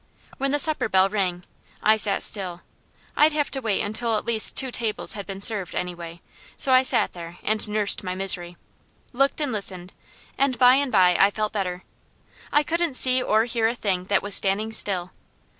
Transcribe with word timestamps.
When 0.39 0.49
the 0.49 0.57
supper 0.57 0.89
bell 0.89 1.09
rang, 1.09 1.43
I 1.83 1.95
sat 1.95 2.23
still. 2.23 2.61
I'd 3.15 3.33
have 3.33 3.51
to 3.51 3.59
wait 3.61 3.81
until 3.81 4.17
at 4.17 4.25
least 4.25 4.55
two 4.57 4.71
tables 4.71 5.13
had 5.13 5.27
been 5.27 5.41
served, 5.41 5.75
anyway, 5.75 6.21
so 6.57 6.73
I 6.73 6.81
sat 6.81 7.13
there 7.13 7.37
and 7.43 7.67
nursed 7.67 8.03
my 8.03 8.15
misery, 8.15 8.57
looked 9.13 9.39
and 9.39 9.51
listened, 9.51 9.93
and 10.39 10.57
by 10.57 10.73
and 10.77 10.91
by 10.91 11.15
I 11.19 11.29
felt 11.29 11.53
better. 11.53 11.83
I 12.51 12.63
couldn't 12.63 12.95
see 12.95 13.21
or 13.21 13.45
hear 13.45 13.67
a 13.67 13.75
thing 13.75 14.05
that 14.05 14.23
was 14.23 14.33
standing 14.33 14.71
still. 14.71 15.11